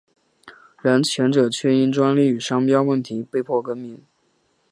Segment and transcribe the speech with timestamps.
[0.81, 4.01] 然前者却因专利与商标问题被迫更名。